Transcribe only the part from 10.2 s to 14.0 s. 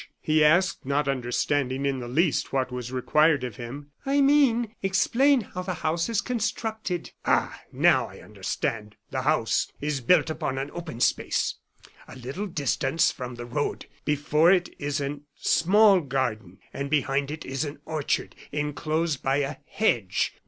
upon an open space a little distance from the road.